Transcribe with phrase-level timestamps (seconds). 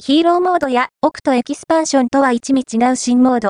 [0.00, 3.46] ヒーローモードやオクトエキスパンションとは一味違う新モード、